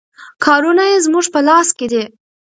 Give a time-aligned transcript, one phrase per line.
[0.45, 2.03] کارونه یې زموږ په لاس کې دي.